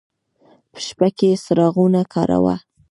په 0.71 0.79
شپه 0.87 1.07
کې 1.17 1.29
څراغونه 1.43 2.01
کاروه. 2.13 2.55